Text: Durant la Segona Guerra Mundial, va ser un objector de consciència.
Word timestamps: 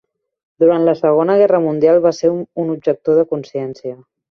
Durant 0.63 0.85
la 0.89 0.95
Segona 1.01 1.35
Guerra 1.41 1.59
Mundial, 1.67 2.01
va 2.07 2.13
ser 2.21 2.33
un 2.65 2.73
objector 2.79 3.23
de 3.23 3.29
consciència. 3.37 3.97